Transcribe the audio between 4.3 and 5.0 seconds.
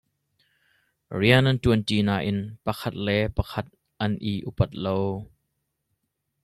i upat lo.